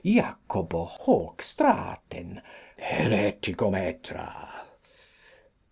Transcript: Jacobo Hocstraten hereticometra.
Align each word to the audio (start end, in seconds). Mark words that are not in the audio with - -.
Jacobo 0.03 0.83
Hocstraten 0.85 2.41
hereticometra. 2.77 4.33